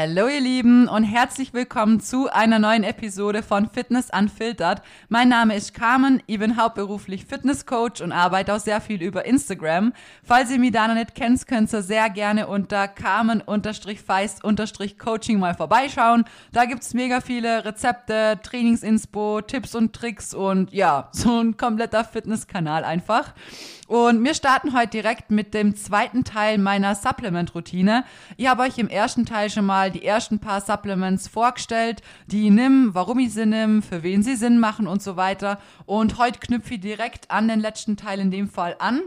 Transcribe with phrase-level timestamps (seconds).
[0.00, 4.80] Hallo ihr Lieben und herzlich willkommen zu einer neuen Episode von Fitness Unfiltered.
[5.08, 9.92] Mein Name ist Carmen, ich bin hauptberuflich Fitnesscoach und arbeite auch sehr viel über Instagram.
[10.22, 16.26] Falls ihr mich da noch nicht kennt, könnt ihr sehr gerne unter Carmen-Feist-Coaching mal vorbeischauen.
[16.52, 22.84] Da gibt's mega viele Rezepte, Trainingsinspo, Tipps und Tricks und ja, so ein kompletter Fitnesskanal
[22.84, 23.34] einfach.
[23.88, 28.04] Und wir starten heute direkt mit dem zweiten Teil meiner Supplement-Routine.
[28.36, 32.52] Ich habe euch im ersten Teil schon mal die ersten paar Supplements vorgestellt, die ich
[32.52, 35.58] nimm, warum ich sie nimm, für wen sie Sinn machen und so weiter.
[35.86, 39.00] Und heute knüpfe ich direkt an den letzten Teil in dem Fall an.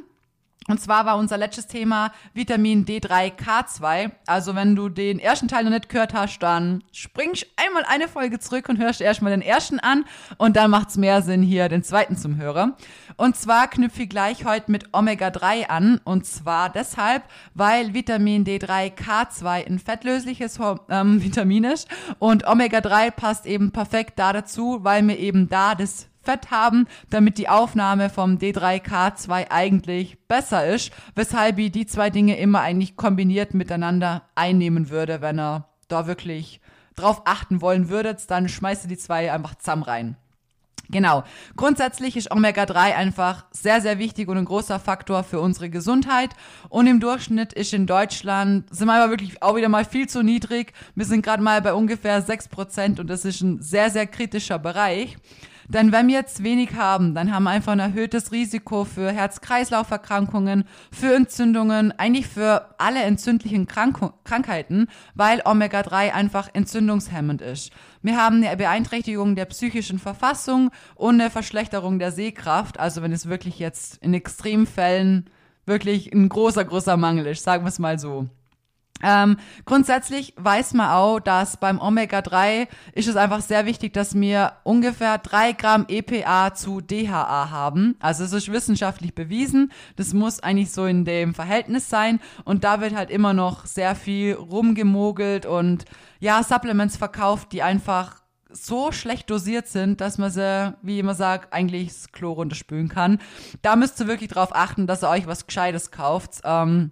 [0.68, 4.12] Und zwar war unser letztes Thema Vitamin D3K2.
[4.28, 8.38] Also wenn du den ersten Teil noch nicht gehört hast, dann spring einmal eine Folge
[8.38, 10.06] zurück und hörst erstmal den ersten an
[10.38, 12.78] und dann macht es mehr Sinn, hier den zweiten zum Hörer.
[13.22, 16.02] Und zwar knüpfe ich gleich heute mit Omega-3 an.
[16.06, 17.22] Und zwar deshalb,
[17.54, 24.80] weil Vitamin D3K2 ein fettlösliches ähm, Vitamin ist und Omega-3 passt eben perfekt da dazu,
[24.82, 30.92] weil mir eben da das Fett haben, damit die Aufnahme vom D3K2 eigentlich besser ist,
[31.14, 36.60] weshalb ich die zwei Dinge immer eigentlich kombiniert miteinander einnehmen würde, wenn er da wirklich
[36.96, 40.18] drauf achten wollen würdet, dann schmeißt ihr die zwei einfach zusammen rein.
[40.92, 41.24] Genau.
[41.56, 46.32] Grundsätzlich ist Omega-3 einfach sehr, sehr wichtig und ein großer Faktor für unsere Gesundheit.
[46.70, 50.22] Und im Durchschnitt ist in Deutschland, sind wir aber wirklich auch wieder mal viel zu
[50.22, 50.74] niedrig.
[50.96, 55.18] Wir sind gerade mal bei ungefähr 6% und das ist ein sehr, sehr kritischer Bereich.
[55.68, 60.66] Denn wenn wir jetzt wenig haben, dann haben wir einfach ein erhöhtes Risiko für Herz-Kreislauf-Erkrankungen,
[60.92, 67.72] für Entzündungen, eigentlich für alle entzündlichen Krank Krankheiten, weil Omega-3 einfach entzündungshemmend ist.
[68.02, 72.80] Wir haben eine Beeinträchtigung der psychischen Verfassung und eine Verschlechterung der Sehkraft.
[72.80, 75.30] Also wenn es wirklich jetzt in extremen Fällen
[75.66, 78.28] wirklich ein großer, großer Mangel ist, sagen wir es mal so.
[79.04, 84.54] Ähm, grundsätzlich weiß man auch, dass beim Omega-3 ist es einfach sehr wichtig, dass wir
[84.64, 87.96] ungefähr drei Gramm EPA zu DHA haben.
[88.00, 89.72] Also es ist wissenschaftlich bewiesen.
[89.96, 92.20] Das muss eigentlich so in dem Verhältnis sein.
[92.46, 95.86] Und da wird halt immer noch sehr viel rumgemogelt und
[96.20, 98.22] ja, Supplements verkauft, die einfach
[98.54, 103.20] so schlecht dosiert sind, dass man sie, wie immer sagt, eigentlich das Klo runterspülen kann.
[103.62, 106.42] Da müsst ihr wirklich drauf achten, dass ihr euch was Gescheites kauft.
[106.44, 106.92] Ähm,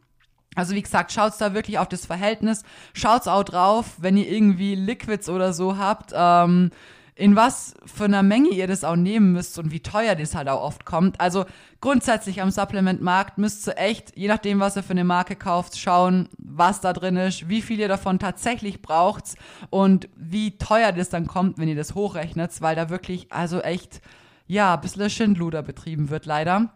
[0.60, 2.64] also wie gesagt, schaut's da wirklich auf das Verhältnis.
[2.94, 6.72] Schaut's auch drauf, wenn ihr irgendwie Liquids oder so habt, ähm,
[7.20, 10.48] in was für einer Menge ihr das auch nehmen müsst und wie teuer das halt
[10.48, 11.20] auch oft kommt.
[11.20, 11.46] Also
[11.82, 16.30] grundsätzlich am Supplementmarkt müsst ihr echt, je nachdem, was ihr für eine Marke kauft, schauen,
[16.38, 19.36] was da drin ist, wie viel ihr davon tatsächlich braucht
[19.70, 24.02] und wie teuer das dann kommt, wenn ihr das hochrechnet, weil da wirklich also echt,
[24.48, 26.70] ja, ein bisschen Schindluder betrieben wird leider.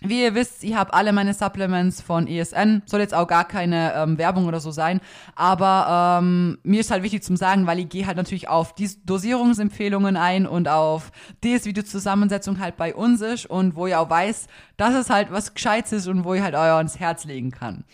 [0.00, 2.82] Wie ihr wisst, ich habe alle meine Supplements von ESN.
[2.86, 5.00] Soll jetzt auch gar keine ähm, Werbung oder so sein.
[5.34, 8.90] Aber ähm, mir ist halt wichtig zum sagen, weil ich gehe halt natürlich auf die
[9.04, 11.12] Dosierungsempfehlungen ein und auf
[11.42, 14.46] das, wie die Zusammensetzung halt bei uns ist und wo ich auch weiß,
[14.76, 17.84] dass es halt was Gescheites ist und wo ich halt euer ans Herz legen kann.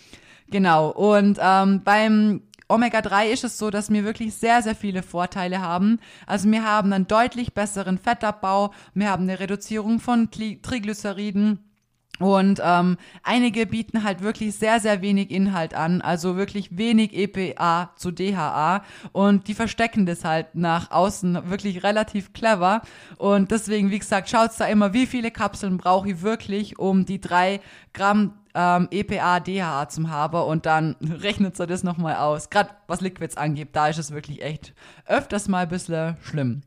[0.49, 0.91] Genau.
[0.91, 6.00] Und ähm, beim Omega-3 ist es so, dass wir wirklich sehr, sehr viele Vorteile haben.
[6.27, 11.61] Also wir haben einen deutlich besseren Fettabbau, wir haben eine Reduzierung von Triglyceriden,
[12.19, 17.91] und ähm, einige bieten halt wirklich sehr, sehr wenig Inhalt an, also wirklich wenig EPA
[17.97, 22.82] zu DHA und die verstecken das halt nach außen wirklich relativ clever.
[23.19, 27.21] Und deswegen, wie gesagt, schaut's da immer, wie viele Kapseln brauche ich wirklich, um die
[27.21, 27.60] drei
[27.93, 32.50] Gramm ähm, EPA, DHA zum haben und dann rechnet ihr das nochmal aus.
[32.50, 36.62] Gerade was Liquids angeht, da ist es wirklich echt öfters mal ein bisschen schlimm.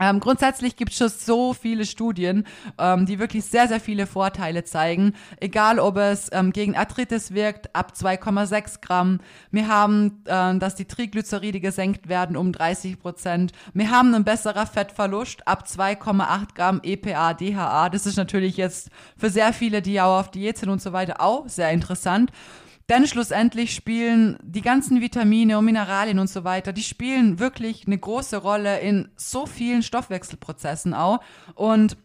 [0.00, 2.44] Ähm, grundsätzlich gibt es schon so viele Studien,
[2.78, 5.14] ähm, die wirklich sehr, sehr viele Vorteile zeigen.
[5.40, 9.20] Egal, ob es ähm, gegen Arthritis wirkt, ab 2,6 Gramm.
[9.50, 13.52] Wir haben, äh, dass die Triglyceride gesenkt werden um 30 Prozent.
[13.74, 17.88] Wir haben einen besseren Fettverlust ab 2,8 Gramm EPA, DHA.
[17.90, 21.20] Das ist natürlich jetzt für sehr viele, die auch auf Diät sind und so weiter,
[21.20, 22.30] auch sehr interessant.
[22.88, 27.98] Denn schlussendlich spielen die ganzen Vitamine und Mineralien und so weiter, die spielen wirklich eine
[27.98, 31.20] große Rolle in so vielen Stoffwechselprozessen auch.
[31.54, 31.98] Und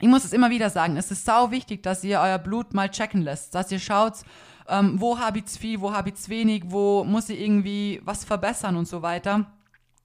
[0.00, 2.90] ich muss es immer wieder sagen, es ist sau wichtig, dass ihr euer Blut mal
[2.90, 4.14] checken lässt, dass ihr schaut,
[4.68, 8.76] ähm, wo habe ich viel, wo habe ich wenig, wo muss ich irgendwie was verbessern
[8.76, 9.46] und so weiter.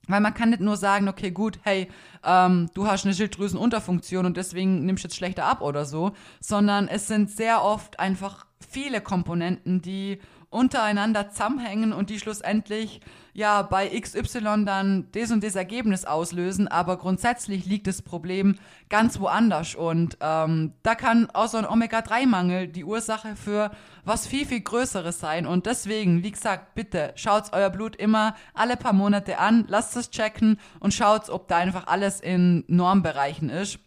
[0.08, 1.88] Weil man kann nicht nur sagen, okay, gut, hey,
[2.24, 6.88] ähm, du hast eine Schilddrüsenunterfunktion und deswegen nimmst du jetzt schlechter ab oder so, sondern
[6.88, 10.20] es sind sehr oft einfach viele Komponenten, die
[10.50, 13.00] untereinander zusammenhängen und die schlussendlich
[13.32, 18.56] ja bei XY dann das und das Ergebnis auslösen, aber grundsätzlich liegt das Problem
[18.88, 23.70] ganz woanders und ähm, da kann auch so ein Omega-3-Mangel die Ursache für
[24.04, 28.76] was viel, viel Größeres sein und deswegen, wie gesagt, bitte schaut euer Blut immer alle
[28.76, 33.78] paar Monate an, lasst es checken und schaut, ob da einfach alles in Normbereichen ist.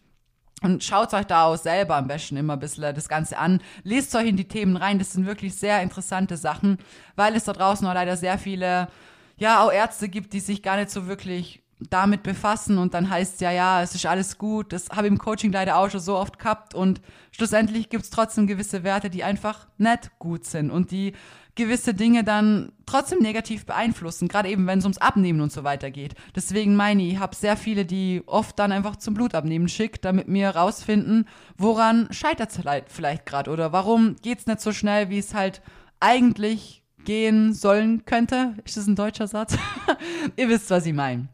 [0.62, 3.62] Und schaut euch da auch selber am besten immer ein bisschen das Ganze an.
[3.83, 4.97] Lest euch in die Themen rein.
[4.97, 6.77] Das sind wirklich sehr interessante Sachen,
[7.15, 8.88] weil es da draußen auch leider sehr viele
[9.38, 13.42] ja auch Ärzte gibt, die sich gar nicht so wirklich damit befassen und dann heißt
[13.42, 14.72] ja, ja, es ist alles gut.
[14.72, 17.02] Das habe ich im Coaching leider auch schon so oft gehabt und
[17.32, 21.14] schlussendlich gibt es trotzdem gewisse Werte, die einfach nicht gut sind und die
[21.56, 25.90] gewisse Dinge dann trotzdem negativ beeinflussen, gerade eben wenn es ums Abnehmen und so weiter
[25.90, 26.14] geht.
[26.36, 30.28] Deswegen meine ich, ich habe sehr viele, die oft dann einfach zum Blutabnehmen schickt, damit
[30.28, 31.28] wir rausfinden,
[31.58, 35.62] woran scheitert es vielleicht gerade oder warum geht es nicht so schnell, wie es halt
[36.02, 38.56] eigentlich gehen sollen könnte.
[38.66, 39.57] Ist das ein deutscher Satz?
[40.36, 41.30] Ihr wisst, was ich meine.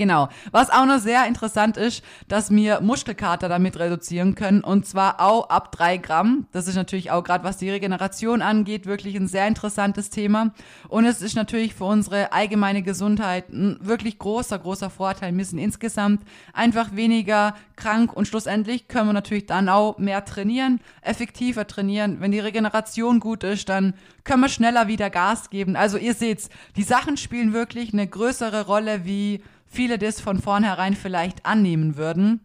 [0.00, 0.30] Genau.
[0.50, 5.50] Was auch noch sehr interessant ist, dass wir Muskelkater damit reduzieren können und zwar auch
[5.50, 6.46] ab drei Gramm.
[6.52, 10.54] Das ist natürlich auch gerade was die Regeneration angeht, wirklich ein sehr interessantes Thema.
[10.88, 15.36] Und es ist natürlich für unsere allgemeine Gesundheit ein wirklich großer, großer Vorteil.
[15.36, 16.22] Wir sind insgesamt
[16.54, 22.22] einfach weniger krank und schlussendlich können wir natürlich dann auch mehr trainieren, effektiver trainieren.
[22.22, 23.92] Wenn die Regeneration gut ist, dann
[24.24, 25.76] können wir schneller wieder Gas geben.
[25.76, 30.94] Also ihr seht's, die Sachen spielen wirklich eine größere Rolle wie viele das von vornherein
[30.94, 32.40] vielleicht annehmen würden.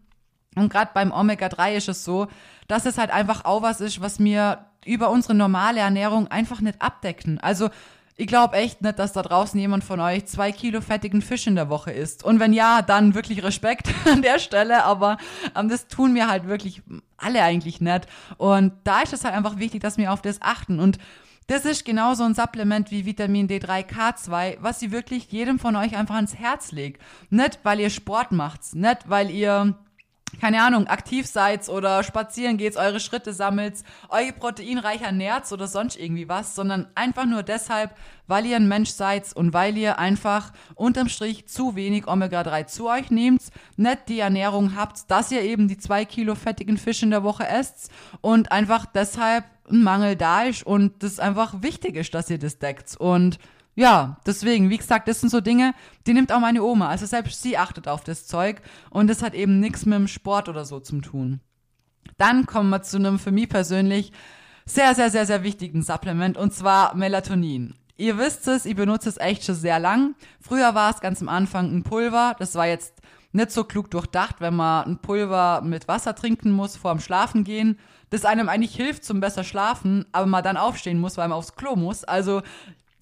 [0.55, 2.27] Und gerade beim Omega-3 ist es so,
[2.67, 6.81] dass es halt einfach auch was ist, was mir über unsere normale Ernährung einfach nicht
[6.81, 7.39] abdecken.
[7.39, 7.69] Also
[8.15, 11.55] ich glaube echt nicht, dass da draußen jemand von euch zwei Kilo fettigen Fisch in
[11.55, 12.23] der Woche isst.
[12.23, 14.85] Und wenn ja, dann wirklich Respekt an der Stelle.
[14.85, 15.17] Aber
[15.55, 16.81] ähm, das tun mir halt wirklich
[17.17, 18.05] alle eigentlich nicht.
[18.37, 20.79] Und da ist es halt einfach wichtig, dass wir auf das achten.
[20.79, 20.97] Und
[21.47, 25.95] das ist genauso ein Supplement wie Vitamin D3, K2, was sie wirklich jedem von euch
[25.95, 27.01] einfach ans Herz legt.
[27.29, 29.75] Nicht, weil ihr Sport macht, nicht, weil ihr
[30.39, 33.75] keine Ahnung, aktiv seid oder spazieren geht, eure Schritte sammelt,
[34.09, 37.95] euch proteinreicher ernährt oder sonst irgendwie was, sondern einfach nur deshalb,
[38.27, 42.89] weil ihr ein Mensch seid und weil ihr einfach unterm Strich zu wenig Omega-3 zu
[42.89, 43.43] euch nehmt,
[43.77, 47.47] nicht die Ernährung habt, dass ihr eben die zwei Kilo fettigen Fisch in der Woche
[47.47, 52.37] esst und einfach deshalb ein Mangel da ist und das einfach wichtig ist, dass ihr
[52.37, 52.95] das deckt.
[52.97, 53.39] Und
[53.75, 55.73] ja, deswegen, wie gesagt, das sind so Dinge,
[56.07, 56.87] die nimmt auch meine Oma.
[56.87, 60.47] Also selbst sie achtet auf das Zeug und das hat eben nichts mit dem Sport
[60.49, 61.41] oder so zu tun.
[62.17, 64.13] Dann kommen wir zu einem für mich persönlich
[64.65, 67.75] sehr, sehr, sehr, sehr wichtigen Supplement und zwar Melatonin.
[67.97, 70.15] Ihr wisst es, ich benutze es echt schon sehr lang.
[70.39, 72.35] Früher war es ganz am Anfang ein Pulver.
[72.39, 73.01] Das war jetzt
[73.31, 77.43] nicht so klug durchdacht, wenn man ein Pulver mit Wasser trinken muss vor dem Schlafen
[77.43, 77.77] gehen
[78.09, 81.55] das einem eigentlich hilft zum besser schlafen, aber man dann aufstehen muss, weil man aufs
[81.55, 82.03] Klo muss.
[82.03, 82.41] Also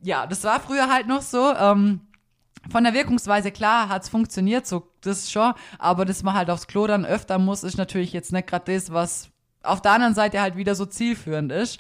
[0.04, 1.54] ja, das war früher halt noch so.
[1.54, 2.02] Ähm,
[2.70, 6.88] von der Wirkungsweise klar hat's funktioniert, so das schon, aber dass man halt aufs Klo
[6.88, 9.30] dann öfter muss, ist natürlich jetzt nicht gerade das, was
[9.64, 11.80] auf der anderen Seite halt wieder so zielführend ist.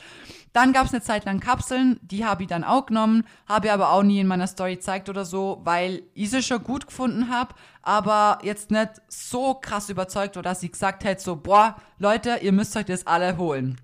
[0.53, 3.73] Dann gab es eine Zeit lang Kapseln, die habe ich dann auch genommen, habe ich
[3.73, 7.29] aber auch nie in meiner Story gezeigt oder so, weil ich sie schon gut gefunden
[7.29, 12.39] habe, aber jetzt nicht so krass überzeugt war, dass ich gesagt hätte, so, boah, Leute,
[12.41, 13.81] ihr müsst euch das alle holen.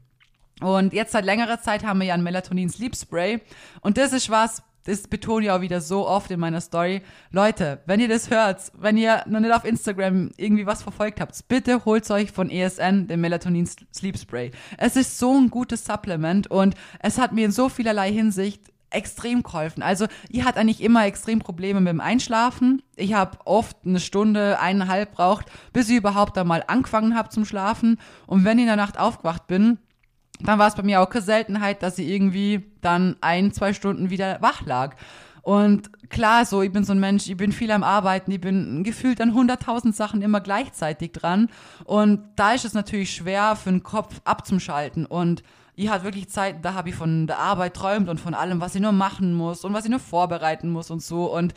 [0.61, 3.39] Und jetzt seit längerer Zeit haben wir ja ein Melatonin Sleep Spray.
[3.81, 7.01] Und das ist was, das betone ich auch wieder so oft in meiner Story.
[7.31, 11.47] Leute, wenn ihr das hört, wenn ihr noch nicht auf Instagram irgendwie was verfolgt habt,
[11.47, 14.51] bitte holt euch von ESN den Melatonin Sleep Spray.
[14.77, 19.43] Es ist so ein gutes Supplement und es hat mir in so vielerlei Hinsicht extrem
[19.43, 19.83] geholfen.
[19.83, 22.81] Also, ihr hat eigentlich immer extrem Probleme mit dem Einschlafen.
[22.95, 27.99] Ich habe oft eine Stunde, eineinhalb braucht, bis ich überhaupt einmal angefangen habe zum Schlafen.
[28.25, 29.77] Und wenn ich in der Nacht aufgewacht bin,
[30.39, 34.09] dann war es bei mir auch keine Seltenheit, dass sie irgendwie dann ein, zwei Stunden
[34.09, 34.95] wieder wach lag.
[35.41, 38.83] Und klar, so, ich bin so ein Mensch, ich bin viel am Arbeiten, ich bin
[38.83, 41.49] gefühlt an hunderttausend Sachen immer gleichzeitig dran.
[41.85, 45.05] Und da ist es natürlich schwer für den Kopf abzuschalten.
[45.05, 45.43] Und
[45.75, 48.75] ich hatte wirklich Zeiten, da habe ich von der Arbeit träumt und von allem, was
[48.75, 51.33] ich nur machen muss und was ich nur vorbereiten muss und so.
[51.33, 51.53] Und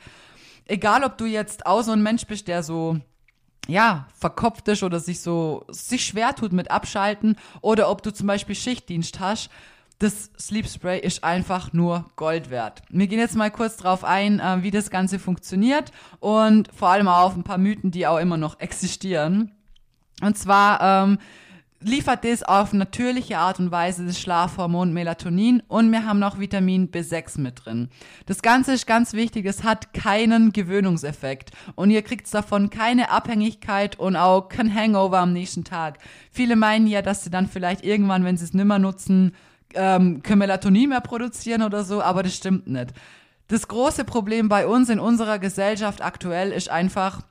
[0.66, 2.98] egal, ob du jetzt auch so ein Mensch bist, der so
[3.68, 8.26] ja, verkopft ist oder sich so, sich schwer tut mit Abschalten oder ob du zum
[8.26, 9.50] Beispiel Schichtdienst hast,
[9.98, 12.82] das Sleep Spray ist einfach nur Gold wert.
[12.88, 17.06] Wir gehen jetzt mal kurz drauf ein, äh, wie das Ganze funktioniert und vor allem
[17.06, 19.52] auch auf ein paar Mythen, die auch immer noch existieren.
[20.20, 21.18] Und zwar ähm,
[21.84, 26.90] liefert das auf natürliche Art und Weise das Schlafhormon Melatonin und wir haben noch Vitamin
[26.90, 27.88] B6 mit drin.
[28.26, 33.98] Das Ganze ist ganz wichtig, es hat keinen Gewöhnungseffekt und ihr kriegt davon keine Abhängigkeit
[33.98, 35.98] und auch kein Hangover am nächsten Tag.
[36.30, 39.34] Viele meinen ja, dass sie dann vielleicht irgendwann, wenn sie es nimmer nutzen,
[39.74, 42.92] ähm, können Melatonin mehr produzieren oder so, aber das stimmt nicht.
[43.48, 47.22] Das große Problem bei uns in unserer Gesellschaft aktuell ist einfach,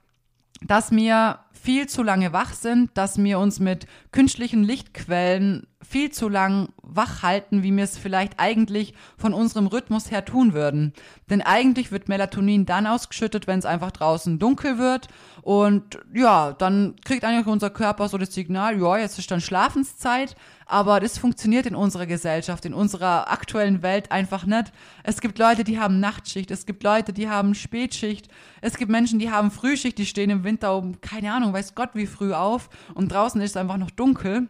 [0.61, 6.29] dass wir viel zu lange wach sind, dass wir uns mit künstlichen Lichtquellen viel zu
[6.29, 10.93] lang wach halten, wie wir es vielleicht eigentlich von unserem Rhythmus her tun würden.
[11.29, 15.07] Denn eigentlich wird Melatonin dann ausgeschüttet, wenn es einfach draußen dunkel wird.
[15.41, 20.35] Und ja, dann kriegt eigentlich unser Körper so das Signal, ja, jetzt ist dann Schlafenszeit.
[20.65, 24.71] Aber das funktioniert in unserer Gesellschaft, in unserer aktuellen Welt einfach nicht.
[25.03, 28.29] Es gibt Leute, die haben Nachtschicht, es gibt Leute, die haben Spätschicht,
[28.61, 31.91] es gibt Menschen, die haben Frühschicht, die stehen im Winter um, keine Ahnung, weiß Gott
[31.93, 34.47] wie früh auf und draußen ist es einfach noch dunkel.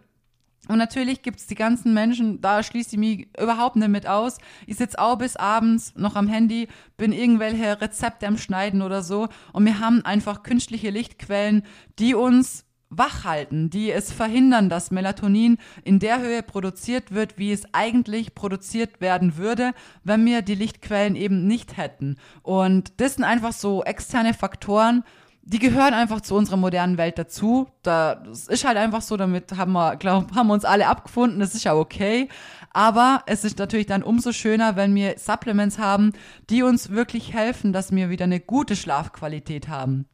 [0.68, 4.38] Und natürlich gibt es die ganzen Menschen, da schließe ich mich überhaupt nicht mit aus.
[4.68, 6.68] Ich sitze auch bis abends noch am Handy,
[6.98, 9.28] bin irgendwelche Rezepte am Schneiden oder so.
[9.54, 11.64] Und wir haben einfach künstliche Lichtquellen,
[11.98, 17.52] die uns wach halten, die es verhindern, dass Melatonin in der Höhe produziert wird, wie
[17.52, 19.72] es eigentlich produziert werden würde,
[20.04, 22.18] wenn wir die Lichtquellen eben nicht hätten.
[22.44, 25.04] Und das sind einfach so externe Faktoren,
[25.44, 27.68] die gehören einfach zu unserer modernen Welt dazu.
[27.84, 31.56] Das ist halt einfach so, damit haben wir, glaub, haben wir uns alle abgefunden, das
[31.56, 32.30] ist ja okay.
[32.72, 36.14] Aber es ist natürlich dann umso schöner, wenn wir Supplements haben,
[36.50, 40.06] die uns wirklich helfen, dass wir wieder eine gute Schlafqualität haben.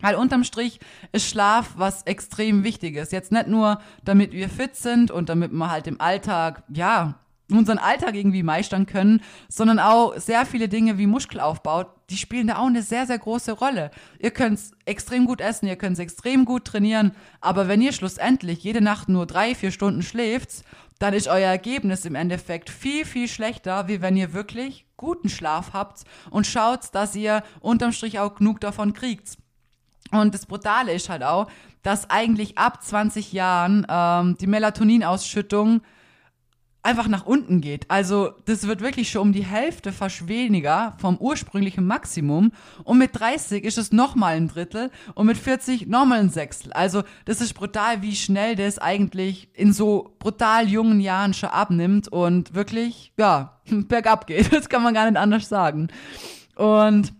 [0.00, 0.78] Weil unterm Strich
[1.12, 3.12] ist Schlaf was extrem wichtiges.
[3.12, 7.14] Jetzt nicht nur, damit wir fit sind und damit wir halt im Alltag, ja,
[7.50, 12.58] unseren Alltag irgendwie meistern können, sondern auch sehr viele Dinge wie Muskelaufbau, die spielen da
[12.58, 13.90] auch eine sehr, sehr große Rolle.
[14.18, 18.80] Ihr könnt extrem gut essen, ihr könnt extrem gut trainieren, aber wenn ihr schlussendlich jede
[18.80, 20.62] Nacht nur drei, vier Stunden schläft,
[20.98, 25.72] dann ist euer Ergebnis im Endeffekt viel, viel schlechter, wie wenn ihr wirklich guten Schlaf
[25.72, 29.36] habt und schaut, dass ihr unterm Strich auch genug davon kriegt.
[30.12, 31.50] Und das Brutale ist halt auch,
[31.82, 35.82] dass eigentlich ab 20 Jahren ähm, die Melatoninausschüttung
[36.86, 37.90] einfach nach unten geht.
[37.90, 42.52] Also das wird wirklich schon um die Hälfte fast weniger vom ursprünglichen Maximum.
[42.84, 46.72] Und mit 30 ist es nochmal ein Drittel und mit 40 nochmal ein Sechstel.
[46.72, 52.08] Also das ist brutal, wie schnell das eigentlich in so brutal jungen Jahren schon abnimmt
[52.08, 54.52] und wirklich, ja, bergab geht.
[54.52, 55.88] Das kann man gar nicht anders sagen.
[56.54, 57.12] Und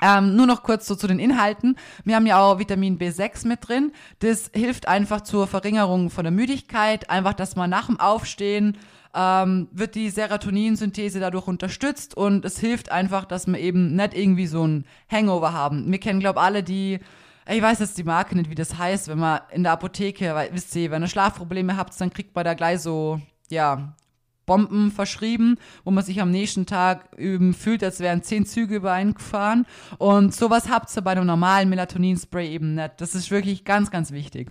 [0.00, 1.76] ähm, nur noch kurz so zu den Inhalten.
[2.04, 3.92] Wir haben ja auch Vitamin B6 mit drin.
[4.20, 7.10] Das hilft einfach zur Verringerung von der Müdigkeit.
[7.10, 8.76] Einfach, dass man nach dem Aufstehen
[9.14, 14.46] ähm, wird die Serotoninsynthese dadurch unterstützt und es hilft einfach, dass wir eben nicht irgendwie
[14.46, 15.90] so ein Hangover haben.
[15.90, 17.00] Wir kennen, glaube alle die
[17.48, 20.50] ich weiß jetzt die Marke nicht, wie das heißt, wenn man in der Apotheke, weil,
[20.52, 23.94] wisst ihr, wenn ihr Schlafprobleme habt, dann kriegt man da gleich so, ja,
[24.50, 28.90] Bomben verschrieben, wo man sich am nächsten Tag üben fühlt, als wären zehn Züge über
[28.90, 29.64] einen gefahren.
[29.98, 33.00] Und sowas habt ihr bei einem normalen Melatonin-Spray eben nicht.
[33.00, 34.50] Das ist wirklich ganz, ganz wichtig.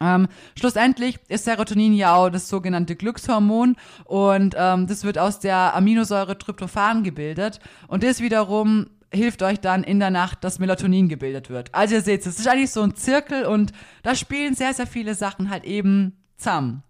[0.00, 0.26] Ähm,
[0.58, 3.76] schlussendlich ist Serotonin ja auch das sogenannte Glückshormon
[4.06, 9.84] und ähm, das wird aus der Aminosäure Tryptophan gebildet und das wiederum hilft euch dann
[9.84, 11.72] in der Nacht, dass Melatonin gebildet wird.
[11.72, 13.70] Also ihr seht, es ist eigentlich so ein Zirkel und
[14.02, 16.82] da spielen sehr, sehr viele Sachen halt eben zusammen.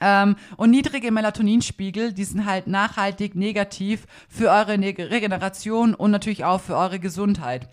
[0.00, 6.44] Ähm, und niedrige Melatoninspiegel, die sind halt nachhaltig negativ für eure ne Regeneration und natürlich
[6.44, 7.68] auch für eure Gesundheit.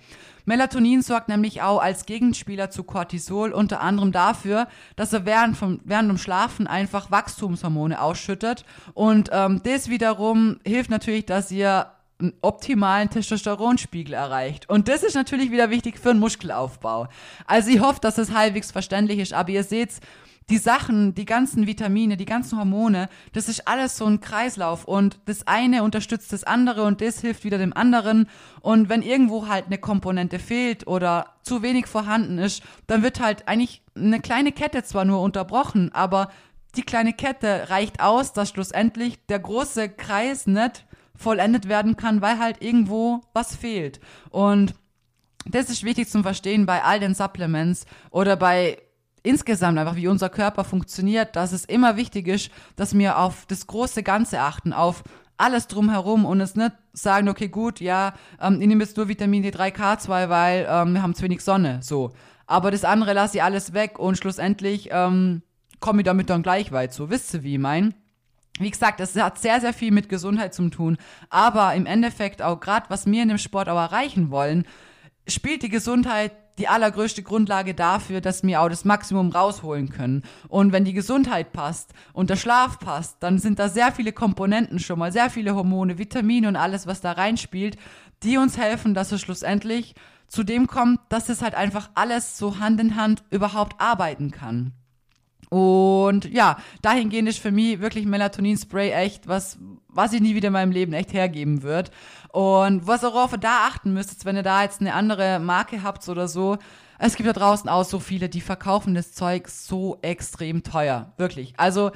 [0.45, 5.79] Melatonin sorgt nämlich auch als Gegenspieler zu Cortisol unter anderem dafür, dass er während, vom,
[5.85, 8.65] während dem Schlafen einfach Wachstumshormone ausschüttet.
[8.93, 11.87] Und ähm, das wiederum hilft natürlich, dass ihr
[12.19, 14.69] einen optimalen Testosteronspiegel erreicht.
[14.69, 17.07] Und das ist natürlich wieder wichtig für den Muskelaufbau.
[17.47, 19.99] Also ich hoffe, dass es halbwegs verständlich ist, aber ihr seht,
[20.49, 25.19] die Sachen, die ganzen Vitamine, die ganzen Hormone, das ist alles so ein Kreislauf und
[25.25, 28.27] das eine unterstützt das andere und das hilft wieder dem anderen.
[28.61, 33.47] Und wenn irgendwo halt eine Komponente fehlt oder zu wenig vorhanden ist, dann wird halt
[33.47, 36.29] eigentlich eine kleine Kette zwar nur unterbrochen, aber
[36.75, 40.85] die kleine Kette reicht aus, dass schlussendlich der große Kreis nicht
[41.15, 43.99] vollendet werden kann, weil halt irgendwo was fehlt.
[44.31, 44.73] Und
[45.45, 48.81] das ist wichtig zum Verstehen bei all den Supplements oder bei
[49.23, 53.65] insgesamt einfach, wie unser Körper funktioniert, dass es immer wichtig ist, dass wir auf das
[53.67, 55.03] große Ganze achten, auf
[55.37, 59.43] alles drumherum und es nicht sagen, okay, gut, ja, ähm, ich nehme jetzt nur Vitamin
[59.43, 62.11] D3, K2, weil ähm, wir haben zu wenig Sonne, so.
[62.45, 65.41] Aber das andere lasse ich alles weg und schlussendlich ähm,
[65.79, 67.09] komme ich damit dann gleich weit, so.
[67.09, 67.95] Wisst ihr, wie ich mein?
[68.59, 70.97] Wie gesagt, es hat sehr, sehr viel mit Gesundheit zu tun,
[71.29, 74.67] aber im Endeffekt auch gerade, was wir in dem Sport auch erreichen wollen,
[75.27, 80.23] spielt die Gesundheit die allergrößte Grundlage dafür, dass wir auch das Maximum rausholen können.
[80.47, 84.79] Und wenn die Gesundheit passt und der Schlaf passt, dann sind da sehr viele Komponenten
[84.79, 87.77] schon mal, sehr viele Hormone, Vitamine und alles, was da reinspielt,
[88.21, 89.95] die uns helfen, dass es schlussendlich
[90.27, 94.73] zu dem kommt, dass es halt einfach alles so Hand in Hand überhaupt arbeiten kann.
[95.49, 100.53] Und ja, dahingehend ist für mich wirklich Melatonin-Spray echt was, was ich nie wieder in
[100.53, 101.91] meinem Leben echt hergeben wird.
[102.29, 106.07] Und was auch auf da achten müsst, wenn ihr da jetzt eine andere Marke habt
[106.09, 106.57] oder so,
[106.97, 111.13] es gibt da draußen auch so viele, die verkaufen das Zeug so extrem teuer.
[111.17, 111.53] Wirklich.
[111.57, 111.91] Also,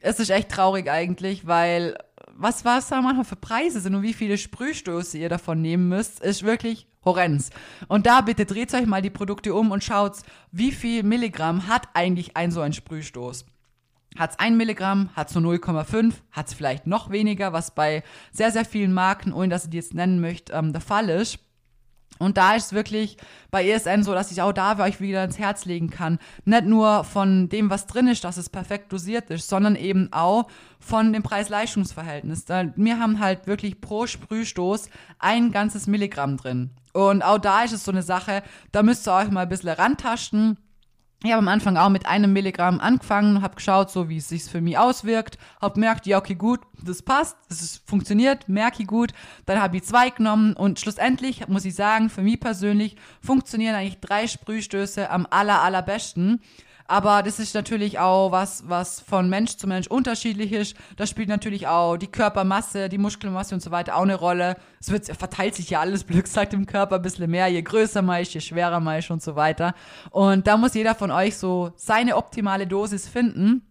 [0.00, 1.96] es ist echt traurig eigentlich, weil
[2.36, 6.20] was, was da manchmal für Preise sind und wie viele Sprühstöße ihr davon nehmen müsst,
[6.20, 7.50] ist wirklich horrens.
[7.88, 10.18] Und da bitte dreht euch mal die Produkte um und schaut,
[10.52, 13.46] wie viel Milligramm hat eigentlich ein so ein Sprühstoß.
[14.18, 18.02] Hat es 1 Milligramm, hat es nur 0,5, hat es vielleicht noch weniger, was bei
[18.32, 21.38] sehr, sehr vielen Marken, ohne dass ich die jetzt nennen möchte, ähm, der Fall ist.
[22.18, 23.16] Und da ist es wirklich
[23.50, 26.18] bei ESN so, dass ich auch da euch wieder ins Herz legen kann.
[26.44, 30.48] Nicht nur von dem, was drin ist, dass es perfekt dosiert ist, sondern eben auch
[30.80, 32.44] von dem Preis-Leistungs-Verhältnis.
[32.76, 36.70] Wir haben halt wirklich pro Sprühstoß ein ganzes Milligramm drin.
[36.92, 38.42] Und auch da ist es so eine Sache,
[38.72, 40.58] da müsst ihr euch mal ein bisschen rantasten
[41.22, 44.44] ich habe am Anfang auch mit einem Milligramm angefangen, habe geschaut, so wie es sich
[44.44, 48.88] für mich auswirkt, habe gemerkt, ja okay gut, das passt, das ist, funktioniert, merke ich
[48.88, 49.12] gut.
[49.44, 54.00] Dann habe ich zwei genommen und schlussendlich muss ich sagen, für mich persönlich funktionieren eigentlich
[54.00, 56.40] drei Sprühstöße am aller allerbesten.
[56.90, 60.74] Aber das ist natürlich auch was, was von Mensch zu Mensch unterschiedlich ist.
[60.96, 64.56] Da spielt natürlich auch die Körpermasse, die Muskelmasse und so weiter auch eine Rolle.
[64.80, 68.02] Es wird, verteilt sich ja alles, Glück sagt im Körper ein bisschen mehr, je größer
[68.02, 69.72] man ist, je schwerer man ist und so weiter.
[70.10, 73.62] Und da muss jeder von euch so seine optimale Dosis finden.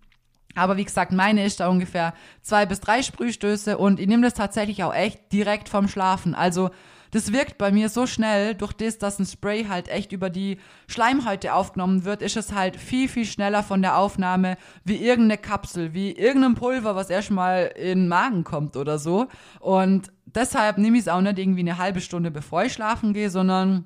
[0.56, 4.34] Aber wie gesagt, meine ist da ungefähr zwei bis drei Sprühstöße und ich nehme das
[4.34, 6.36] tatsächlich auch echt direkt vom Schlafen.
[6.36, 6.70] Also
[7.12, 10.58] das wirkt bei mir so schnell, durch das, dass ein Spray halt echt über die
[10.88, 15.94] Schleimhäute aufgenommen wird, ist es halt viel, viel schneller von der Aufnahme wie irgendeine Kapsel,
[15.94, 19.28] wie irgendein Pulver, was erstmal in den Magen kommt oder so.
[19.60, 23.30] Und deshalb nehme ich es auch nicht irgendwie eine halbe Stunde bevor ich schlafen gehe,
[23.30, 23.86] sondern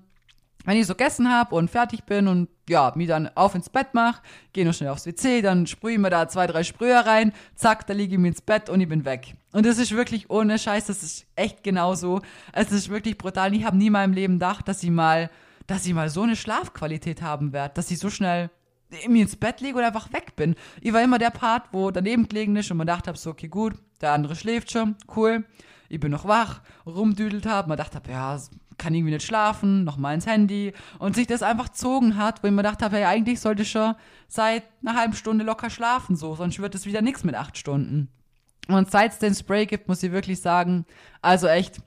[0.64, 3.94] wenn ich so gegessen habe und fertig bin und ja, mich dann auf ins Bett
[3.94, 4.22] mache,
[4.54, 7.86] gehe noch schnell aufs WC, dann sprühe ich mir da zwei, drei Sprüher rein, zack,
[7.88, 9.36] da liege ich mir ins Bett und ich bin weg.
[9.52, 12.22] Und das ist wirklich ohne Scheiß, das ist echt genauso.
[12.54, 13.54] Es ist wirklich brutal.
[13.54, 15.30] Ich habe nie in meinem Leben gedacht, dass ich mal,
[15.68, 18.50] dass ich mal so eine Schlafqualität haben werde, dass ich so schnell
[19.08, 20.56] mir ins Bett lege und einfach weg bin.
[20.82, 23.74] Ich war immer der Part, wo daneben gelegen ist und man dachte so, okay, gut,
[24.02, 25.46] der andere schläft schon, cool.
[25.90, 28.40] Ich bin noch wach, rumdüdelt habe, man dachte, ja,
[28.78, 32.54] kann irgendwie nicht schlafen, nochmal ins Handy und sich das einfach zogen hat, wo ich
[32.54, 33.96] mir gedacht habe, ja, eigentlich sollte ich schon
[34.28, 38.10] seit einer halben Stunde locker schlafen, so, sonst wird es wieder nichts mit acht Stunden.
[38.68, 40.86] Und seit es den Spray gibt, muss ich wirklich sagen,
[41.22, 41.82] also echt,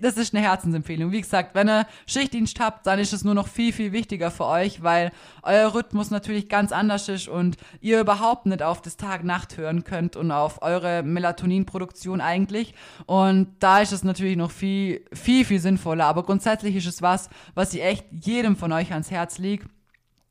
[0.00, 1.12] das ist eine Herzensempfehlung.
[1.12, 4.46] Wie gesagt, wenn ihr Schichtdienst habt, dann ist es nur noch viel, viel wichtiger für
[4.46, 9.56] euch, weil euer Rhythmus natürlich ganz anders ist und ihr überhaupt nicht auf das Tag-Nacht
[9.56, 12.74] hören könnt und auf eure Melatoninproduktion eigentlich.
[13.06, 16.06] Und da ist es natürlich noch viel, viel, viel sinnvoller.
[16.06, 19.68] Aber grundsätzlich ist es was, was ich echt jedem von euch ans Herz liegt,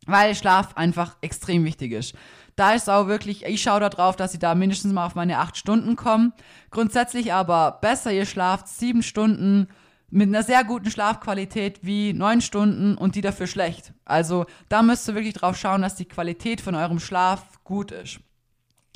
[0.05, 2.15] weil Schlaf einfach extrem wichtig ist.
[2.55, 5.39] Da ist auch wirklich, ich schaue da drauf, dass ich da mindestens mal auf meine
[5.39, 6.33] acht Stunden komme.
[6.69, 9.67] Grundsätzlich aber besser, ihr schlaft sieben Stunden
[10.11, 13.93] mit einer sehr guten Schlafqualität wie neun Stunden und die dafür schlecht.
[14.05, 18.19] Also da müsst ihr wirklich drauf schauen, dass die Qualität von eurem Schlaf gut ist.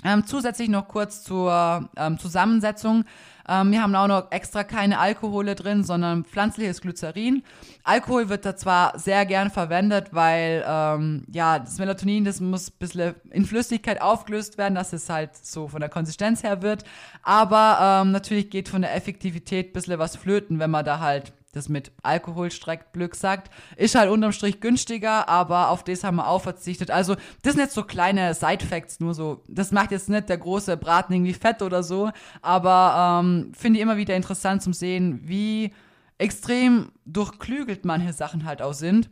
[0.03, 3.05] Ähm, zusätzlich noch kurz zur ähm, Zusammensetzung.
[3.47, 7.43] Ähm, wir haben auch noch extra keine Alkohole drin, sondern pflanzliches Glycerin.
[7.83, 12.77] Alkohol wird da zwar sehr gern verwendet, weil ähm, ja das Melatonin, das muss ein
[12.79, 16.83] bisschen in Flüssigkeit aufgelöst werden, dass es halt so von der Konsistenz her wird.
[17.23, 21.33] Aber ähm, natürlich geht von der Effektivität ein bisschen was flöten, wenn man da halt
[21.57, 26.17] das mit Alkohol streckt, Glück sagt, ist halt unterm Strich günstiger, aber auf das haben
[26.17, 26.91] wir auch verzichtet.
[26.91, 29.43] Also, das sind jetzt so kleine Side-Facts, nur so.
[29.47, 33.83] Das macht jetzt nicht der große Braten irgendwie fett oder so, aber ähm, finde ich
[33.83, 35.73] immer wieder interessant zum sehen, wie
[36.17, 39.09] extrem durchklügelt manche Sachen halt auch sind.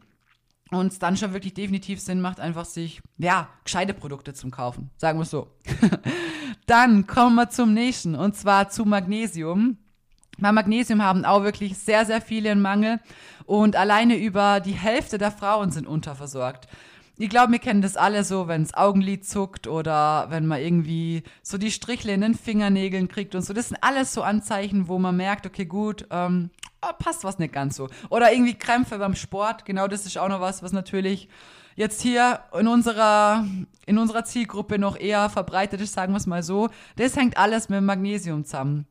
[0.71, 4.89] Und es dann schon wirklich definitiv Sinn macht, einfach sich, ja, gescheite Produkte zum Kaufen.
[4.97, 5.47] Sagen wir es so.
[6.65, 9.77] dann kommen wir zum nächsten, und zwar zu Magnesium.
[10.37, 12.99] Bei Magnesium haben auch wirklich sehr, sehr viele einen Mangel
[13.45, 16.67] und alleine über die Hälfte der Frauen sind unterversorgt.
[17.17, 21.23] Ich glaube, wir kennen das alle so, wenn das Augenlid zuckt oder wenn man irgendwie
[21.41, 23.53] so die Strichle in den Fingernägeln kriegt und so.
[23.53, 26.49] Das sind alles so Anzeichen, wo man merkt, okay, gut, ähm,
[26.81, 27.87] oh, passt was nicht ganz so.
[28.09, 29.63] Oder irgendwie Krämpfe beim Sport.
[29.63, 31.29] Genau das ist auch noch was, was natürlich
[31.75, 33.45] jetzt hier in unserer,
[33.85, 36.69] in unserer Zielgruppe noch eher verbreitet ist, sagen wir es mal so.
[36.97, 38.87] Das hängt alles mit Magnesium zusammen.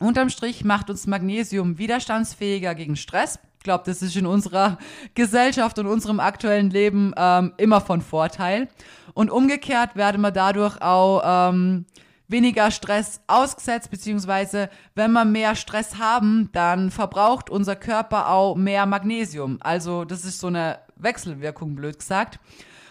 [0.00, 3.38] Unterm Strich macht uns Magnesium widerstandsfähiger gegen Stress.
[3.58, 4.78] Ich glaube, das ist in unserer
[5.14, 8.68] Gesellschaft und unserem aktuellen Leben ähm, immer von Vorteil.
[9.12, 11.84] Und umgekehrt werden wir dadurch auch ähm,
[12.28, 18.86] weniger Stress ausgesetzt, beziehungsweise wenn wir mehr Stress haben, dann verbraucht unser Körper auch mehr
[18.86, 19.58] Magnesium.
[19.60, 22.38] Also das ist so eine Wechselwirkung, blöd gesagt.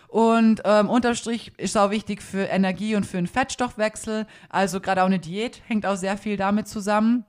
[0.09, 4.25] Und ähm, unterm Strich ist auch wichtig für Energie und für den Fettstoffwechsel.
[4.49, 7.25] Also gerade auch eine Diät hängt auch sehr viel damit zusammen.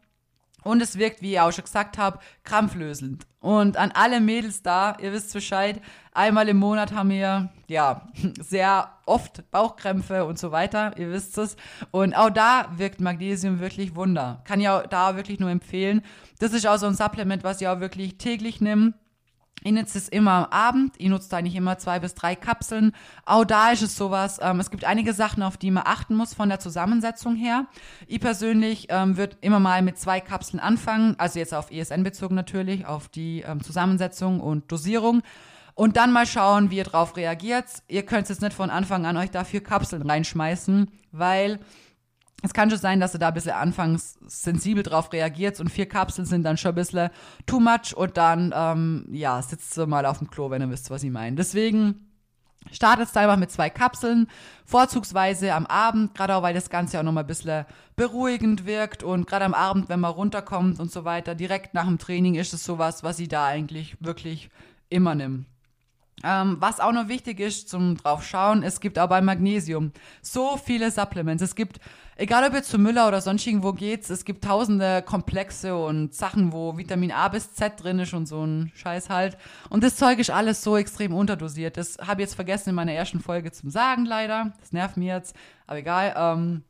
[0.63, 3.27] Und es wirkt, wie ich auch schon gesagt habe, krampflösend.
[3.41, 5.81] Und an alle Mädels da, ihr wisst Bescheid,
[6.13, 8.09] einmal im Monat haben wir, ja,
[8.41, 11.57] sehr oft Bauchkrämpfe und so weiter, ihr wisst es.
[11.91, 14.43] Und auch da wirkt Magnesium wirklich Wunder.
[14.45, 16.03] Kann ich auch da wirklich nur empfehlen.
[16.39, 18.95] Das ist auch so ein Supplement, was ich auch wirklich täglich nehme.
[19.63, 20.95] Ich nutze es immer am Abend.
[20.99, 22.93] Ich nutze eigentlich immer zwei bis drei Kapseln.
[23.47, 24.39] Da ist sowas.
[24.43, 27.67] Ähm, es gibt einige Sachen, auf die man achten muss von der Zusammensetzung her.
[28.07, 31.15] Ich persönlich ähm, würde immer mal mit zwei Kapseln anfangen.
[31.19, 35.23] Also jetzt auf ESN bezogen natürlich, auf die ähm, Zusammensetzung und Dosierung.
[35.75, 37.67] Und dann mal schauen, wie ihr drauf reagiert.
[37.89, 41.59] Ihr könnt jetzt nicht von Anfang an euch da vier Kapseln reinschmeißen, weil
[42.43, 45.89] es kann schon sein, dass du da ein bisschen anfangs sensibel drauf reagiert und vier
[45.89, 47.11] Kapseln sind dann schon ein bisschen
[47.47, 50.91] too much und dann, ähm, ja, sitzt du mal auf dem Klo, wenn ihr wisst,
[50.91, 51.37] was ich meine.
[51.37, 52.07] Deswegen
[52.71, 54.29] startet es einfach mit zwei Kapseln,
[54.65, 57.65] vorzugsweise am Abend, gerade auch, weil das Ganze auch nochmal ein bisschen
[57.97, 61.99] beruhigend wirkt und gerade am Abend, wenn man runterkommt und so weiter, direkt nach dem
[61.99, 64.51] Training ist es sowas, was ich da eigentlich wirklich
[64.89, 65.45] immer nehme.
[66.23, 70.59] Ähm, was auch noch wichtig ist zum drauf schauen, es gibt auch bei Magnesium so
[70.59, 71.43] viele Supplements.
[71.43, 71.81] Es gibt,
[72.17, 76.53] egal ob ihr zu Müller oder sonst irgendwo geht, es gibt tausende Komplexe und Sachen,
[76.53, 79.39] wo Vitamin A bis Z drin ist und so ein Scheiß halt.
[79.71, 81.79] Und das Zeug ist alles so extrem unterdosiert.
[81.79, 84.53] Das habe ich jetzt vergessen in meiner ersten Folge zum Sagen, leider.
[84.61, 85.35] Das nervt mir jetzt,
[85.67, 86.15] aber egal.
[86.17, 86.65] Ähm,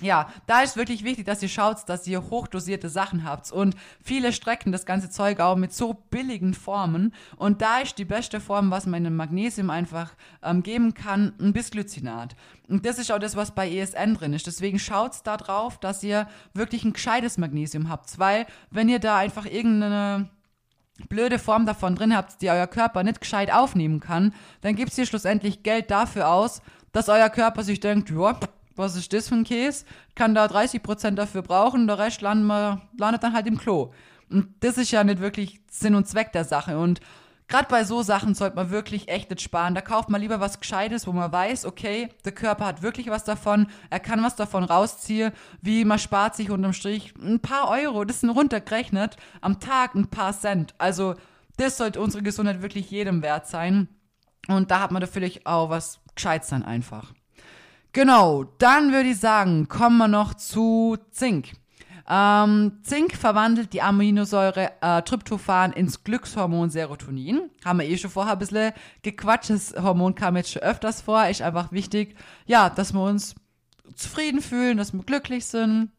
[0.00, 3.50] ja, da ist wirklich wichtig, dass ihr schaut, dass ihr hochdosierte Sachen habt.
[3.50, 7.12] Und viele strecken das ganze Zeug auch mit so billigen Formen.
[7.36, 11.52] Und da ist die beste Form, was man in Magnesium einfach ähm, geben kann, ein
[11.52, 12.36] Bisglycinat.
[12.68, 14.46] Und das ist auch das, was bei ESN drin ist.
[14.46, 18.18] Deswegen schaut da drauf, dass ihr wirklich ein gescheites Magnesium habt.
[18.18, 20.30] Weil, wenn ihr da einfach irgendeine
[21.08, 24.96] blöde Form davon drin habt, die euer Körper nicht gescheit aufnehmen kann, dann gibt es
[24.96, 26.60] hier schlussendlich Geld dafür aus,
[26.92, 28.38] dass euer Körper sich denkt, ja,
[28.78, 29.84] was ist das für ein Käse?
[30.14, 33.92] Kann da 30% dafür brauchen, der Rest landet, landet dann halt im Klo.
[34.30, 36.78] Und das ist ja nicht wirklich Sinn und Zweck der Sache.
[36.78, 37.00] Und
[37.48, 39.74] gerade bei so Sachen sollte man wirklich echt nicht sparen.
[39.74, 43.24] Da kauft man lieber was Gescheites, wo man weiß, okay, der Körper hat wirklich was
[43.24, 48.04] davon, er kann was davon rausziehen, wie man spart sich unterm Strich ein paar Euro,
[48.04, 50.74] das sind runtergerechnet, am Tag ein paar Cent.
[50.78, 51.14] Also
[51.56, 53.88] das sollte unsere Gesundheit wirklich jedem wert sein.
[54.46, 57.12] Und da hat man natürlich auch was Gescheites dann einfach.
[57.92, 61.52] Genau, dann würde ich sagen, kommen wir noch zu Zink.
[62.10, 67.50] Ähm, Zink verwandelt die Aminosäure äh, Tryptophan ins Glückshormon Serotonin.
[67.64, 68.72] Haben wir eh schon vorher ein bisschen
[69.02, 69.50] gequatscht.
[69.50, 71.26] Das Hormon kam jetzt schon öfters vor.
[71.26, 73.34] Ist einfach wichtig, ja, dass wir uns
[73.94, 75.90] zufrieden fühlen, dass wir glücklich sind.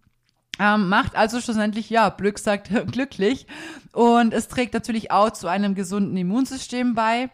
[0.59, 3.45] Ähm, macht also schlussendlich, ja, Glück sagt glücklich.
[3.93, 7.29] Und es trägt natürlich auch zu einem gesunden Immunsystem bei.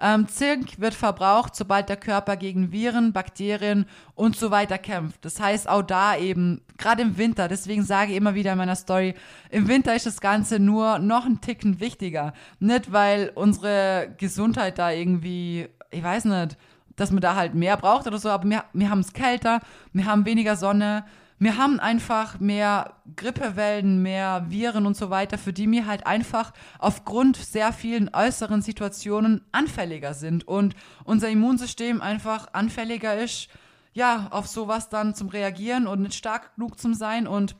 [0.00, 3.84] Ähm, Zink wird verbraucht, sobald der Körper gegen Viren, Bakterien
[4.14, 5.24] und so weiter kämpft.
[5.24, 8.76] Das heißt auch da eben, gerade im Winter, deswegen sage ich immer wieder in meiner
[8.76, 9.14] Story,
[9.50, 12.32] im Winter ist das Ganze nur noch ein Ticken wichtiger.
[12.60, 16.56] Nicht, weil unsere Gesundheit da irgendwie, ich weiß nicht,
[16.96, 19.60] dass man da halt mehr braucht oder so, aber wir, wir haben es kälter,
[19.92, 21.04] wir haben weniger Sonne,
[21.40, 26.52] wir haben einfach mehr Grippewellen, mehr Viren und so weiter, für die wir halt einfach
[26.78, 30.46] aufgrund sehr vielen äußeren Situationen anfälliger sind.
[30.46, 33.48] Und unser Immunsystem einfach anfälliger ist,
[33.94, 37.26] ja, auf sowas dann zum Reagieren und nicht stark genug zum Sein.
[37.26, 37.56] Und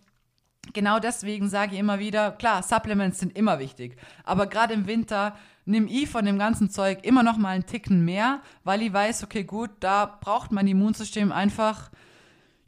[0.75, 5.35] genau deswegen sage ich immer wieder, klar, Supplements sind immer wichtig, aber gerade im Winter
[5.65, 9.25] nehme ich von dem ganzen Zeug immer noch mal einen Ticken mehr, weil ich weiß,
[9.25, 11.91] okay, gut, da braucht mein Immunsystem einfach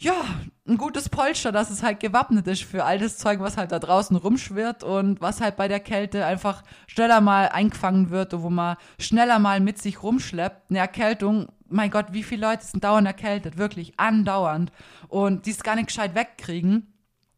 [0.03, 0.25] ja,
[0.67, 3.79] ein gutes Polster, dass es halt gewappnet ist für all das Zeug, was halt da
[3.79, 8.51] draußen rumschwirrt und was halt bei der Kälte einfach schneller mal eingefangen wird und wo
[8.51, 10.71] man schneller mal mit sich rumschleppt.
[10.71, 14.73] Eine Erkältung, mein Gott, wie viele Leute sind dauernd erkältet, wirklich andauernd
[15.07, 16.93] und die es gar nicht gescheit wegkriegen.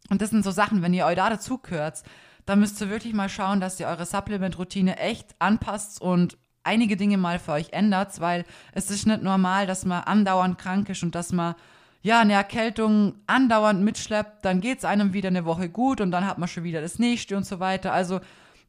[0.09, 2.03] Und das sind so Sachen, wenn ihr euch da dazu gehört,
[2.46, 7.18] dann müsst ihr wirklich mal schauen, dass ihr eure Supplement-Routine echt anpasst und einige Dinge
[7.18, 11.14] mal für euch ändert, weil es ist nicht normal, dass man andauernd krank ist und
[11.14, 11.55] dass man
[12.04, 16.26] ja, eine Erkältung andauernd mitschleppt, dann geht es einem wieder eine Woche gut und dann
[16.26, 17.94] hat man schon wieder das nächste und so weiter.
[17.94, 18.20] Also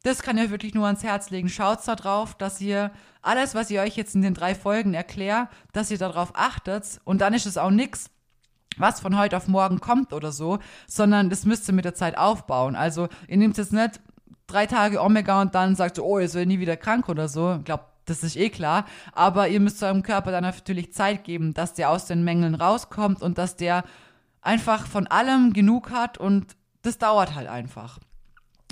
[0.02, 1.50] das kann ich wirklich nur ans Herz legen.
[1.50, 5.48] Schaut da drauf, dass ihr alles, was ich euch jetzt in den drei Folgen erkläre,
[5.74, 8.08] dass ihr darauf achtet und dann ist es auch nichts,
[8.78, 12.16] was von heute auf morgen kommt oder so, sondern das müsst ihr mit der Zeit
[12.16, 12.74] aufbauen.
[12.74, 14.00] Also ihr nehmt jetzt nicht
[14.46, 17.58] drei Tage Omega und dann sagt, oh, jetzt werde ich nie wieder krank oder so.
[17.58, 17.64] Ich
[18.06, 18.86] das ist eh klar.
[19.12, 23.22] Aber ihr müsst eurem Körper dann natürlich Zeit geben, dass der aus den Mängeln rauskommt
[23.22, 23.84] und dass der
[24.40, 27.98] einfach von allem genug hat und das dauert halt einfach.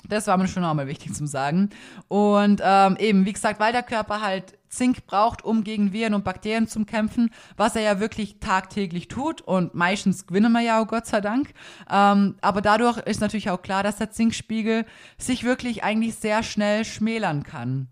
[0.08, 1.70] Das war mir schon auch mal wichtig zu sagen.
[2.08, 6.24] Und ähm, eben, wie gesagt, weil der Körper halt Zink braucht, um gegen Viren und
[6.24, 10.88] Bakterien zu kämpfen, was er ja wirklich tagtäglich tut und meistens gewinnen wir ja auch
[10.88, 11.54] Gott sei Dank.
[11.90, 14.84] Ähm, aber dadurch ist natürlich auch klar, dass der Zinkspiegel
[15.16, 17.88] sich wirklich eigentlich sehr schnell schmälern kann.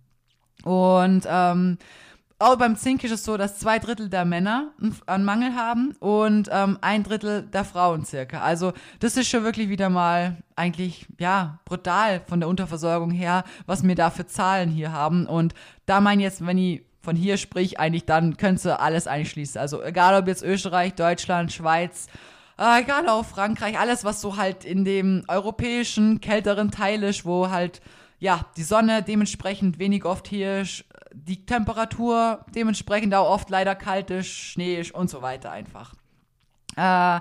[0.65, 1.79] Und ähm,
[2.43, 4.73] auch beim Zink ist es so, dass zwei Drittel der Männer
[5.07, 8.41] einen Mangel haben und ähm, ein Drittel der Frauen circa.
[8.41, 13.85] Also das ist schon wirklich wieder mal eigentlich, ja, brutal von der Unterversorgung her, was
[13.85, 15.27] wir da für Zahlen hier haben.
[15.27, 15.55] Und
[15.87, 19.61] da mein jetzt, wenn ich von hier sprich, eigentlich dann könntest du alles einschließen.
[19.61, 22.09] Also egal ob jetzt Österreich, Deutschland, Schweiz,
[22.59, 27.51] äh, egal auch Frankreich, alles was so halt in dem europäischen, kälteren Teil ist, wo
[27.51, 27.81] halt
[28.23, 30.65] ja, die Sonne dementsprechend wenig oft hier
[31.13, 35.93] die Temperatur dementsprechend auch oft leider kalt ist, Schnee ist und so weiter einfach.
[36.77, 37.19] Äh,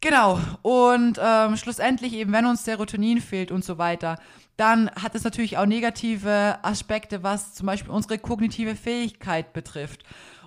[0.00, 4.18] genau, und ähm, schlussendlich eben, wenn uns Serotonin fehlt und so weiter,
[4.56, 10.02] dann hat es natürlich auch negative Aspekte, was zum Beispiel unsere kognitive Fähigkeit betrifft.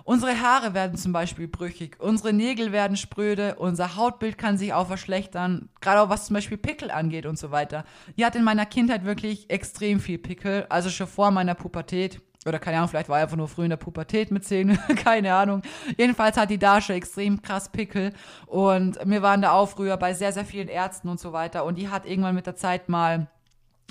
[0.08, 4.86] Unsere Haare werden zum Beispiel brüchig, unsere Nägel werden spröde, unser Hautbild kann sich auch
[4.86, 7.84] verschlechtern, gerade auch was zum Beispiel Pickel angeht und so weiter.
[8.16, 12.22] Ich hatte in meiner Kindheit wirklich extrem viel Pickel, also schon vor meiner Pubertät.
[12.46, 15.34] Oder keine Ahnung, vielleicht war er einfach nur früh in der Pubertät mit 10, keine
[15.34, 15.60] Ahnung.
[15.98, 18.14] Jedenfalls hat die da schon extrem krass Pickel.
[18.46, 21.66] Und wir waren da auch früher bei sehr, sehr vielen Ärzten und so weiter.
[21.66, 23.26] Und die hat irgendwann mit der Zeit mal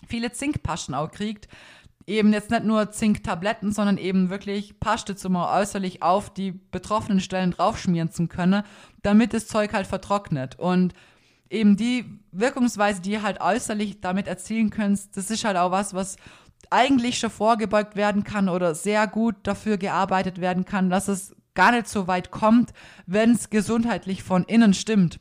[0.08, 1.48] viele Zinkpaschen auch gekriegt
[2.08, 7.52] eben jetzt nicht nur Zinktabletten, sondern eben wirklich Paste mal äußerlich auf die betroffenen Stellen
[7.52, 8.64] draufschmieren zu können,
[9.04, 10.58] damit das Zeug halt vertrocknet.
[10.58, 10.94] Und
[11.50, 15.94] eben die Wirkungsweise, die ihr halt äußerlich damit erzielen könnt, das ist halt auch was,
[15.94, 16.16] was
[16.70, 21.72] eigentlich schon vorgebeugt werden kann oder sehr gut dafür gearbeitet werden kann, dass es gar
[21.72, 22.72] nicht so weit kommt,
[23.06, 25.20] wenn es gesundheitlich von innen stimmt.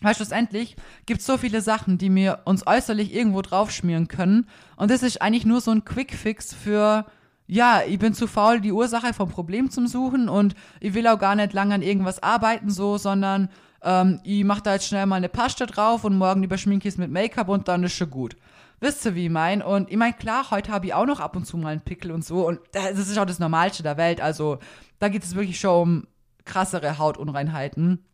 [0.00, 4.46] Weil schlussendlich gibt es so viele Sachen, die wir uns äußerlich irgendwo draufschmieren können.
[4.76, 7.06] Und das ist eigentlich nur so ein Quick-Fix für,
[7.46, 11.18] ja, ich bin zu faul, die Ursache vom Problem zu suchen und ich will auch
[11.18, 13.48] gar nicht lange an irgendwas arbeiten, so, sondern
[13.82, 16.98] ähm, ich mache da jetzt schnell mal eine Paste drauf und morgen überschminke ich es
[16.98, 18.36] mit Make-up und dann ist schon gut.
[18.80, 19.60] Wisst ihr, wie ich mein?
[19.60, 22.12] Und ich mein, klar, heute habe ich auch noch ab und zu mal einen Pickel
[22.12, 22.46] und so.
[22.46, 24.20] Und das ist auch das Normalste der Welt.
[24.20, 24.58] Also
[25.00, 26.06] da geht es wirklich schon um
[26.44, 28.04] krassere Hautunreinheiten.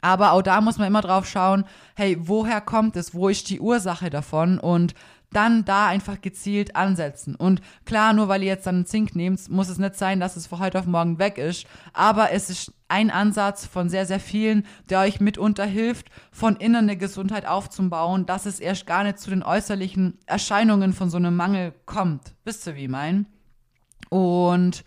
[0.00, 3.14] Aber auch da muss man immer drauf schauen, hey, woher kommt es?
[3.14, 4.58] Wo ist die Ursache davon?
[4.58, 4.94] Und
[5.32, 7.34] dann da einfach gezielt ansetzen.
[7.34, 10.46] Und klar, nur weil ihr jetzt dann Zink nehmt, muss es nicht sein, dass es
[10.46, 11.66] von heute auf morgen weg ist.
[11.92, 16.76] Aber es ist ein Ansatz von sehr, sehr vielen, der euch mitunter hilft, von innen
[16.76, 21.36] eine Gesundheit aufzubauen, dass es erst gar nicht zu den äußerlichen Erscheinungen von so einem
[21.36, 22.34] Mangel kommt.
[22.44, 23.26] Wisst ihr, wie ich mein?
[24.08, 24.84] Und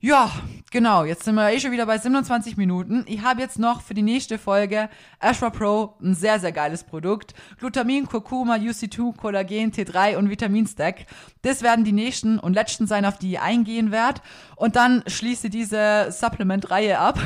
[0.00, 0.30] ja,
[0.70, 1.04] genau.
[1.04, 3.04] Jetzt sind wir eh schon wieder bei 27 Minuten.
[3.06, 7.34] Ich habe jetzt noch für die nächste Folge Ashra Pro ein sehr, sehr geiles Produkt.
[7.58, 11.04] Glutamin, Kurkuma, UC2, Kollagen, T3 und Vitaminstack.
[11.42, 14.22] Das werden die nächsten und letzten sein, auf die ich eingehen werde.
[14.56, 17.18] Und dann schließe diese Supplement-Reihe ab.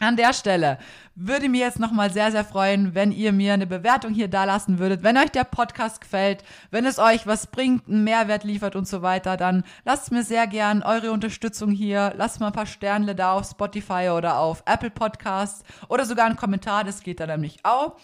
[0.00, 0.78] An der Stelle
[1.14, 5.04] würde mir jetzt nochmal sehr, sehr freuen, wenn ihr mir eine Bewertung hier dalassen würdet.
[5.04, 9.02] Wenn euch der Podcast gefällt, wenn es euch was bringt, einen Mehrwert liefert und so
[9.02, 12.12] weiter, dann lasst mir sehr gern eure Unterstützung hier.
[12.16, 16.36] Lasst mal ein paar Sterne da auf Spotify oder auf Apple Podcasts oder sogar einen
[16.36, 17.96] Kommentar, das geht da nämlich auch.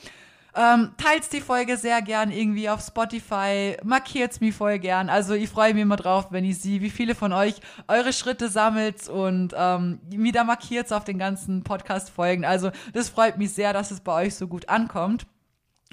[0.56, 5.08] Ähm, teilt die Folge sehr gern irgendwie auf Spotify, markiert's mir voll gern.
[5.08, 7.54] Also ich freue mich immer drauf, wenn ich sehe, wie viele von euch
[7.86, 12.44] eure Schritte sammelt und ähm, mir da markiert's auf den ganzen Podcast-Folgen.
[12.44, 15.26] Also das freut mich sehr, dass es bei euch so gut ankommt.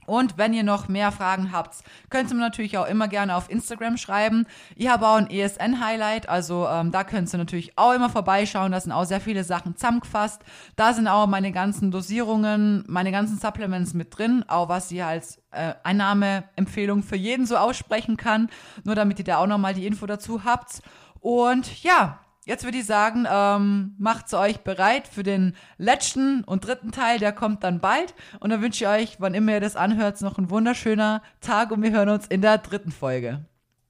[0.07, 1.75] Und wenn ihr noch mehr Fragen habt,
[2.09, 4.47] könnt ihr mir natürlich auch immer gerne auf Instagram schreiben.
[4.77, 8.71] Ich habe auch ein ESN-Highlight, also ähm, da könnt ihr natürlich auch immer vorbeischauen.
[8.71, 10.41] Da sind auch sehr viele Sachen zusammengefasst.
[10.77, 15.41] Da sind auch meine ganzen Dosierungen, meine ganzen Supplements mit drin, auch was ihr als
[15.51, 18.49] äh, Einnahmeempfehlung für jeden so aussprechen kann.
[18.85, 20.81] Nur damit ihr da auch nochmal die Info dazu habt.
[21.19, 26.93] Und ja, Jetzt würde ich sagen, ähm, macht's euch bereit für den letzten und dritten
[26.93, 28.15] Teil, der kommt dann bald.
[28.39, 31.83] Und dann wünsche ich euch, wann immer ihr das anhört, noch ein wunderschöner Tag und
[31.83, 33.43] wir hören uns in der dritten Folge.